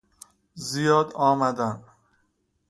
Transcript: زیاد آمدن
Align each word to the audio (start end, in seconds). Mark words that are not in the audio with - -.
زیاد 0.55 1.13
آمدن 1.15 1.83